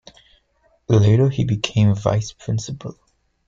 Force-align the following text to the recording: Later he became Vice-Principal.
Later 0.87 1.29
he 1.29 1.43
became 1.43 1.93
Vice-Principal. 1.93 2.99